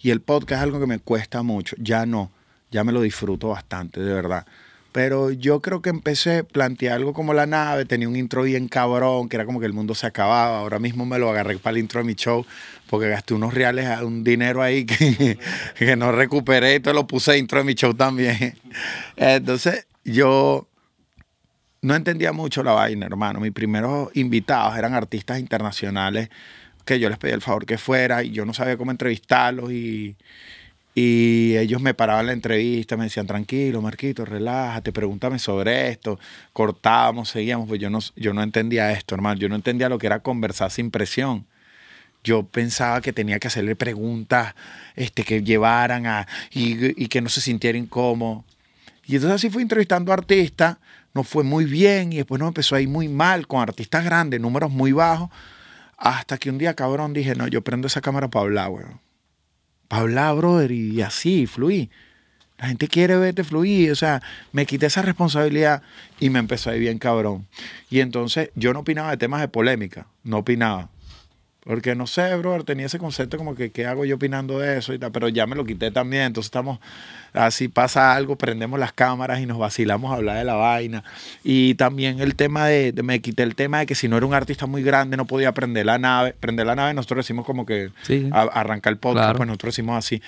[0.00, 1.76] Y el podcast es algo que me cuesta mucho.
[1.78, 2.30] Ya no.
[2.70, 4.46] ya me lo disfruto bastante, de verdad.
[4.92, 9.28] Pero yo creo que empecé, planteé algo como la nave, tenía un intro bien cabrón,
[9.28, 10.58] que era como que el mundo se acababa.
[10.58, 12.44] Ahora mismo me lo agarré para el intro de mi show,
[12.88, 15.38] porque gasté unos reales, un dinero ahí que,
[15.78, 18.58] que no recuperé y todo lo puse intro de mi show también.
[19.16, 20.68] Entonces, yo
[21.82, 23.40] no entendía mucho la vaina, hermano.
[23.40, 26.30] Mis primeros invitados eran artistas internacionales
[26.88, 30.16] que yo les pedí el favor que fuera y yo no sabía cómo entrevistarlos y,
[30.94, 36.18] y ellos me paraban la entrevista, me decían, tranquilo, Marquito, relájate, pregúntame sobre esto.
[36.52, 39.38] Cortábamos, seguíamos, pues yo no, yo no entendía esto, hermano.
[39.38, 41.46] Yo no entendía lo que era conversar sin presión.
[42.24, 44.56] Yo pensaba que tenía que hacerle preguntas
[44.96, 48.44] este, que llevaran a, y, que no se sintiera incómodo.
[49.06, 50.78] Y entonces así fui entrevistando a artistas,
[51.14, 54.40] nos fue muy bien y después nos empezó a ir muy mal con artistas grandes,
[54.40, 55.30] números muy bajos,
[55.98, 59.08] hasta que un día, cabrón, dije, no, yo prendo esa cámara para hablar, weón
[59.88, 61.90] para hablar, brother, y así, fluí.
[62.58, 64.20] La gente quiere verte fluir, o sea,
[64.52, 65.82] me quité esa responsabilidad
[66.20, 67.46] y me empezó a ir bien cabrón.
[67.88, 70.90] Y entonces yo no opinaba de temas de polémica, no opinaba.
[71.68, 74.94] Porque no sé, bro, tenía ese concepto como que qué hago yo opinando de eso
[74.94, 76.22] y tal, pero ya me lo quité también.
[76.22, 76.78] Entonces estamos,
[77.34, 81.04] así pasa algo, prendemos las cámaras y nos vacilamos a hablar de la vaina.
[81.44, 84.32] Y también el tema de, me quité el tema de que si no era un
[84.32, 86.34] artista muy grande no podía prender la nave.
[86.40, 87.90] Prender la nave, nosotros decimos como que
[88.32, 90.22] arranca el podcast, pues nosotros decimos así.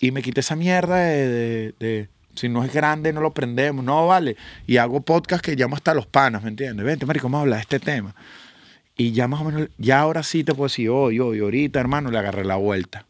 [0.00, 4.06] Y me quité esa mierda de, de, si no es grande no lo prendemos, no
[4.06, 4.36] vale.
[4.66, 6.86] Y hago podcast que llamo hasta los panas, ¿me entiendes?
[6.86, 8.14] Vente, marico, vamos a hablar de este tema.
[8.98, 12.10] Y ya más o menos, ya ahora sí te puedo decir, hoy, hoy, ahorita, hermano,
[12.10, 13.06] le agarré la vuelta.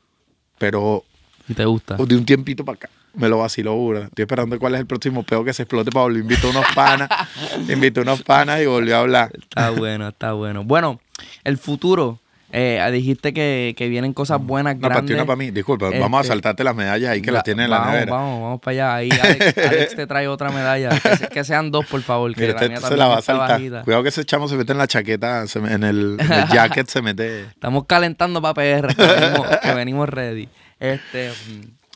[0.58, 1.02] Pero.
[1.48, 1.96] ¿Y te gusta?
[1.96, 2.90] De un tiempito para acá.
[3.14, 4.04] Me lo vacilo, burda.
[4.04, 6.20] Estoy esperando cuál es el próximo peo que se explote para volver.
[6.20, 7.08] Invito a unos panas.
[7.68, 9.32] invito a unos panas y volví a hablar.
[9.32, 10.62] Está bueno, está bueno.
[10.62, 11.00] Bueno,
[11.42, 15.14] el futuro eh, dijiste que, que, vienen cosas buenas, una grandes.
[15.14, 17.70] Una para mí, disculpa, vamos a este, saltarte las medallas ahí que las tiene en
[17.70, 18.12] la nevera.
[18.12, 18.94] Vamos, vamos para allá.
[18.94, 19.54] Ahí Alex,
[19.96, 20.90] te trae otra medalla.
[21.30, 23.84] Que, sean dos, por favor, que la mía se la va a saltar.
[23.84, 27.02] Cuidado que ese chamo se mete en la chaqueta, en, el, en, el, jacket se
[27.02, 27.42] mete.
[27.42, 30.48] Estamos calentando para PR, que venimos, que venimos ready.
[30.80, 31.32] Este,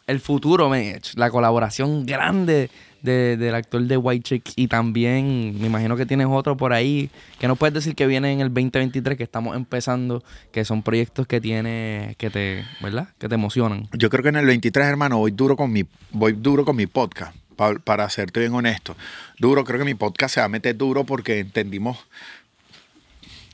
[0.06, 0.70] el futuro,
[1.14, 2.68] la colaboración grande
[3.02, 7.10] de, del actor de White Chicks y también me imagino que tienes otro por ahí
[7.38, 11.26] que no puedes decir que viene en el 2023 que estamos empezando que son proyectos
[11.26, 15.18] que tiene que te verdad que te emocionan yo creo que en el 23 hermano
[15.18, 18.96] voy duro con mi voy duro con mi podcast para, para serte bien honesto
[19.38, 21.98] duro creo que mi podcast se va a meter duro porque entendimos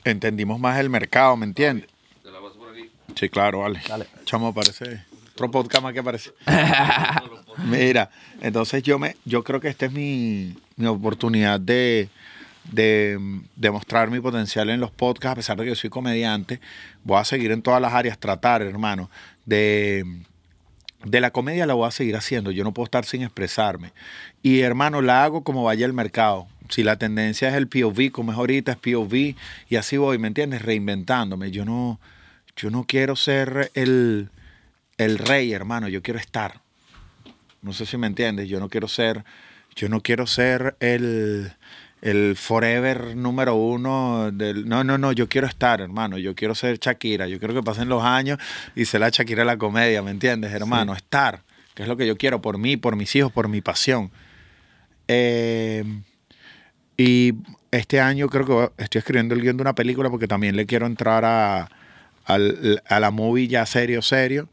[0.03, 1.87] entendimos más el mercado me entiendes
[3.15, 3.81] Sí, claro, vale.
[3.85, 4.05] Dale.
[4.23, 5.01] Chamo, parece
[5.39, 6.31] otro podcast más que aparece.
[7.69, 8.09] Mira,
[8.41, 10.55] entonces yo me, yo creo que esta es mi,
[10.85, 12.09] oportunidad de,
[12.71, 13.19] de
[13.55, 16.59] demostrar mi potencial en los podcasts, a pesar de que yo soy comediante.
[17.03, 19.09] Voy a seguir en todas las áreas, tratar, hermano,
[19.45, 20.05] de,
[21.03, 22.51] de la comedia la voy a seguir haciendo.
[22.51, 23.93] Yo no puedo estar sin expresarme.
[24.41, 26.47] Y hermano, la hago como vaya el mercado.
[26.69, 29.35] Si la tendencia es el POV, como es ahorita, es POV,
[29.69, 30.61] y así voy, ¿me entiendes?
[30.61, 31.51] Reinventándome.
[31.51, 31.99] Yo no,
[32.55, 34.29] yo no quiero ser el,
[34.97, 35.87] el rey, hermano.
[35.87, 36.61] Yo quiero estar.
[37.61, 38.47] No sé si me entiendes.
[38.47, 39.23] Yo no quiero ser,
[39.75, 41.51] yo no quiero ser el,
[42.01, 44.67] el forever número uno del.
[44.67, 46.17] No, no, no, yo quiero estar, hermano.
[46.17, 47.27] Yo quiero ser Shakira.
[47.27, 48.39] Yo quiero que pasen los años
[48.75, 50.93] y ser la Shakira la comedia, ¿me entiendes, hermano?
[50.93, 51.43] Estar,
[51.75, 54.11] que es lo que yo quiero por mí, por mis hijos, por mi pasión.
[55.07, 55.83] Eh,
[56.95, 57.33] y
[57.71, 60.85] este año creo que estoy escribiendo el guion de una película porque también le quiero
[60.85, 61.69] entrar a,
[62.25, 64.49] a la movie ya serio, serio.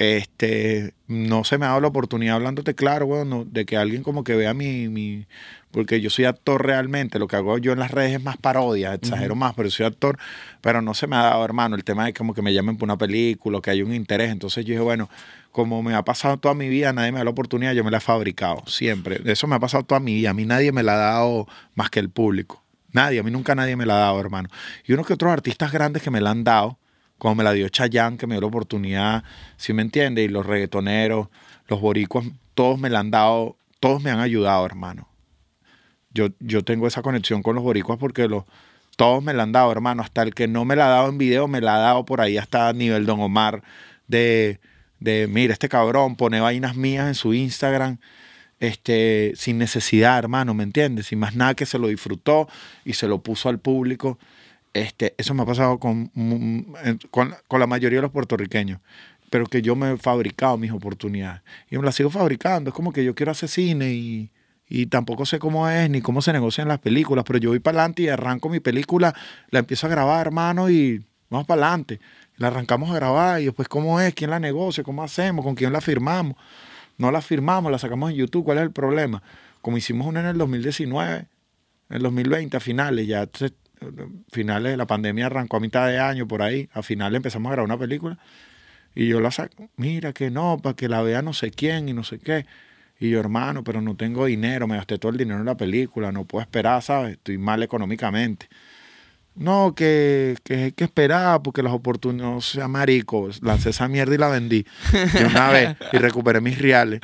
[0.00, 4.24] Este, no se me ha dado la oportunidad hablándote claro, bueno, de que alguien como
[4.24, 5.26] que vea mi, mi,
[5.72, 8.94] porque yo soy actor realmente, lo que hago yo en las redes es más parodia,
[8.94, 10.18] exagero más, pero soy actor,
[10.62, 12.86] pero no se me ha dado, hermano, el tema de como que me llamen por
[12.86, 15.10] una película, que hay un interés, entonces yo dije, bueno,
[15.52, 17.98] como me ha pasado toda mi vida, nadie me da la oportunidad, yo me la
[17.98, 20.94] he fabricado, siempre, eso me ha pasado toda mi vida, a mí nadie me la
[20.94, 24.18] ha dado más que el público, nadie, a mí nunca nadie me la ha dado,
[24.18, 24.48] hermano,
[24.86, 26.79] y unos que otros artistas grandes que me la han dado,
[27.20, 29.22] como me la dio Chayanne, que me dio la oportunidad,
[29.56, 30.24] si me entiende?
[30.24, 31.28] Y los reggaetoneros,
[31.68, 35.08] los boricuas, todos me la han dado, todos me han ayudado, hermano.
[36.12, 38.44] Yo, yo tengo esa conexión con los boricuas porque los,
[38.96, 40.02] todos me la han dado, hermano.
[40.02, 42.20] Hasta el que no me la ha dado en video, me la ha dado por
[42.20, 43.62] ahí hasta nivel Don Omar
[44.08, 44.58] de,
[44.98, 47.98] de mira, este cabrón pone vainas mías en su Instagram
[48.60, 51.06] este, sin necesidad, hermano, ¿me entiendes?
[51.06, 52.46] Sin más nada que se lo disfrutó
[52.84, 54.18] y se lo puso al público.
[54.72, 56.10] Este, eso me ha pasado con,
[57.10, 58.80] con, la mayoría de los puertorriqueños,
[59.28, 62.70] pero que yo me he fabricado mis oportunidades y me las sigo fabricando.
[62.70, 64.30] Es como que yo quiero hacer cine y,
[64.68, 67.80] y tampoco sé cómo es ni cómo se negocian las películas, pero yo voy para
[67.80, 69.12] adelante y arranco mi película,
[69.50, 71.98] la empiezo a grabar, hermano, y vamos para adelante.
[72.36, 75.72] La arrancamos a grabar y después cómo es, quién la negocia, cómo hacemos, con quién
[75.72, 76.36] la firmamos.
[76.96, 79.22] no la firmamos, la sacamos en YouTube, ¿cuál es el problema?
[79.60, 81.26] Como hicimos una en el 2019, en
[81.96, 83.28] el 2020 a finales, ya
[84.32, 87.66] finales, la pandemia arrancó a mitad de año por ahí, a finales empezamos a grabar
[87.66, 88.18] una película
[88.94, 91.92] y yo la saco, mira que no, para que la vea no sé quién y
[91.92, 92.44] no sé qué.
[92.98, 96.12] Y yo, hermano, pero no tengo dinero, me gasté todo el dinero en la película,
[96.12, 97.12] no puedo esperar, ¿sabes?
[97.12, 98.46] Estoy mal económicamente.
[99.36, 104.14] No, que, que hay que esperar porque las oportunidades, no sea marico, lancé esa mierda
[104.14, 104.66] y la vendí
[105.14, 107.00] de una vez y recuperé mis reales.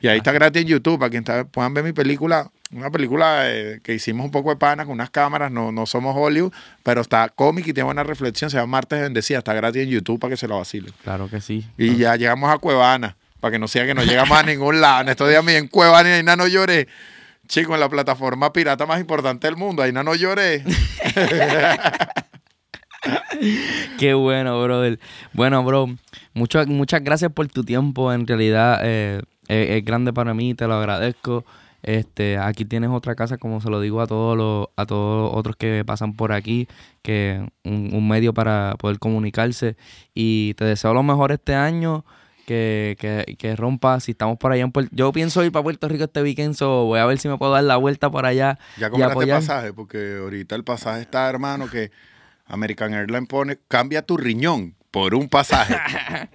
[0.00, 3.50] Y ahí está gratis en YouTube, para quien está- puedan ver mi película, una película
[3.50, 6.52] eh, que hicimos un poco de pana con unas cámaras, no, no somos Hollywood,
[6.82, 10.20] pero está cómic y tiene buena reflexión, se llama Martes Bendecida, está gratis en YouTube
[10.20, 10.92] para que se lo vacilen.
[11.02, 11.66] Claro que sí.
[11.78, 15.02] Y ya llegamos a Cuevana, para que no sea que no llegamos a ningún lado.
[15.02, 16.88] En estos días me en Cuevana y ahí no lloré.
[17.46, 20.62] Chico, en la plataforma pirata más importante del mundo, ahí no lloré.
[23.98, 24.98] Qué bueno, brother.
[25.32, 25.88] Bueno, bro,
[26.34, 28.12] muchas muchas gracias por tu tiempo.
[28.12, 31.46] En realidad eh, es, es grande para mí, te lo agradezco.
[31.82, 35.38] Este, aquí tienes otra casa, como se lo digo a todos los, a todos los
[35.38, 36.68] otros que pasan por aquí,
[37.02, 39.76] que un, un medio para poder comunicarse.
[40.14, 42.04] Y te deseo lo mejor este año.
[42.46, 45.86] Que, que, que rompa, si estamos por allá en Puerto Yo pienso ir para Puerto
[45.86, 48.58] Rico este weekend, so voy a ver si me puedo dar la vuelta por allá.
[48.78, 49.40] Ya compraste apoyar.
[49.40, 51.90] pasaje, porque ahorita el pasaje está, hermano, que
[52.46, 55.76] American Airlines pone, cambia tu riñón por un pasaje.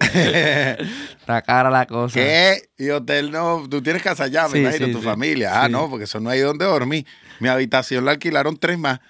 [0.00, 2.14] Está cara la cosa.
[2.14, 2.62] ¿Qué?
[2.78, 5.04] Y hotel no, tú tienes casa allá, me Sí, imagino, sí, tu sí.
[5.04, 5.62] familia.
[5.62, 7.06] Ah, no, porque eso no hay donde dormir.
[7.40, 9.00] Mi habitación la alquilaron tres más.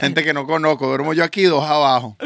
[0.00, 2.16] Gente que no conozco, duermo yo aquí dos abajo.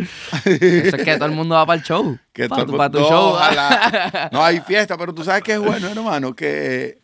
[0.44, 2.16] Eso es que todo el mundo va para el show.
[2.32, 3.30] Que para todo tu, show.
[3.34, 4.28] ojalá.
[4.32, 7.00] No hay fiesta, pero tú sabes que es bueno, hermano, que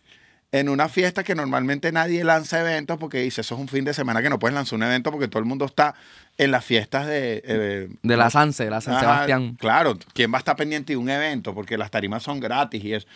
[0.53, 3.93] en una fiesta que normalmente nadie lanza eventos porque dice, eso es un fin de
[3.93, 5.95] semana que no puedes lanzar un evento porque todo el mundo está
[6.39, 7.43] en las fiestas de...
[7.45, 9.57] eh, De la Sanse, la San Sebastián.
[9.59, 11.55] Claro, ¿quién va a estar pendiente de un evento?
[11.55, 13.07] Porque las tarimas son gratis y, es,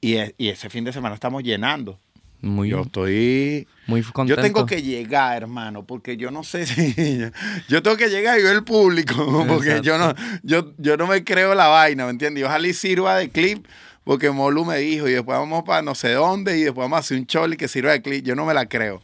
[0.00, 1.98] y, es- y ese fin de semana estamos llenando.
[2.42, 3.68] Muy, Yo estoy...
[3.86, 4.40] muy contento.
[4.40, 7.20] Yo tengo que llegar, hermano, porque yo no sé si...
[7.68, 11.22] Yo tengo que llegar y ver el público, porque yo no, yo, yo no me
[11.22, 12.40] creo la vaina, ¿me entiendes?
[12.40, 13.66] Y Ojalá y sirva de clip,
[14.04, 17.00] porque Molu me dijo, y después vamos para no sé dónde, y después vamos a
[17.00, 18.24] hacer un choli que sirva de clip.
[18.24, 19.00] Yo no me la creo.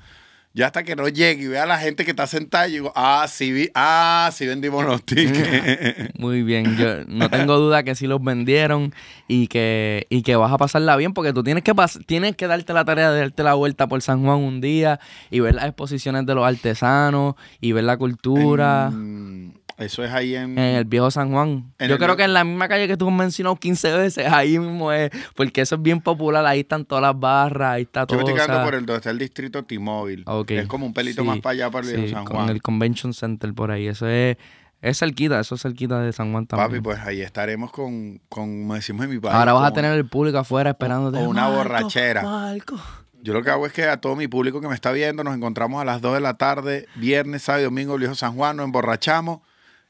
[0.54, 2.92] Yo hasta que no llegue y vea a la gente que está sentada, yo digo,
[2.96, 6.18] ah, sí, vi, ah, sí vendimos los tickets.
[6.18, 6.78] Muy bien.
[6.78, 8.94] Yo no tengo duda que sí los vendieron
[9.28, 12.46] y que, y que vas a pasarla bien porque tú tienes que, pas- tienes que
[12.46, 14.98] darte la tarea de darte la vuelta por San Juan un día
[15.30, 18.88] y ver las exposiciones de los artesanos y ver la cultura.
[18.94, 20.58] Mm, eso es ahí en...
[20.58, 21.72] En el viejo San Juan.
[21.78, 24.58] Yo el creo que en la misma calle que tú has mencionado 15 veces, ahí
[24.58, 28.06] mismo es, porque eso es bien popular, ahí están todas las barras, ahí está Yo
[28.06, 28.16] todo.
[28.18, 30.22] me estoy o quedando sea, por el donde está el distrito T-Mobile.
[30.26, 30.50] Ok.
[30.52, 32.48] Es como un pelito Sí, más para allá, para el viejo sí, San con Juan.
[32.48, 33.86] el Convention Center por ahí.
[33.86, 34.36] Eso es,
[34.82, 36.68] es cerquita, eso es cerquita de San Juan también.
[36.70, 39.34] Papi, pues ahí estaremos con, con como decimos en mi país.
[39.34, 41.18] Ahora vas a con- tener el público afuera esperándote.
[41.18, 42.22] o una "Marco, borrachera".
[42.22, 42.78] Marco.
[43.22, 45.34] Yo lo que hago es que a todo mi público que me está viendo nos
[45.34, 48.56] encontramos a las 2 de la tarde, viernes, sábado y domingo, el viejo San Juan,
[48.56, 49.40] nos emborrachamos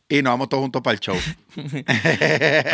[0.09, 1.16] y nos vamos todos juntos para el show.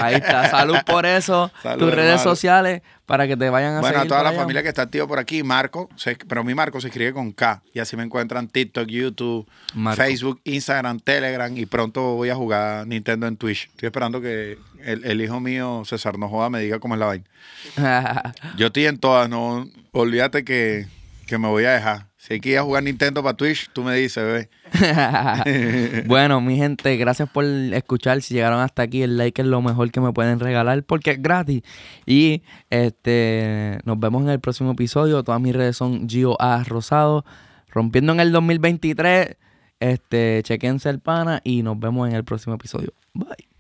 [0.02, 1.50] Ahí está, salud por eso.
[1.62, 4.38] Salud, Tus redes sociales para que te vayan a Bueno, a toda la allá.
[4.40, 7.62] familia que está activa por aquí, Marco, se- pero mi Marco se escribe con K
[7.72, 10.02] y así me encuentran TikTok, YouTube, Marco.
[10.02, 13.68] Facebook, Instagram, Telegram y pronto voy a jugar Nintendo en Twitch.
[13.70, 17.24] Estoy esperando que el, el hijo mío, César Nojoa, me diga cómo es la vaina.
[18.56, 20.86] Yo estoy en todas, no olvídate que,
[21.26, 22.06] que me voy a dejar.
[22.22, 26.04] Si a jugar Nintendo para Twitch, tú me dices, bebé.
[26.06, 28.22] bueno, mi gente, gracias por escuchar.
[28.22, 31.20] Si llegaron hasta aquí, el like es lo mejor que me pueden regalar porque es
[31.20, 31.62] gratis.
[32.06, 35.24] Y este nos vemos en el próximo episodio.
[35.24, 37.24] Todas mis redes son Gio Rosado.
[37.68, 39.36] Rompiendo en el 2023.
[39.80, 42.92] Este, chequense el pana y nos vemos en el próximo episodio.
[43.14, 43.51] Bye.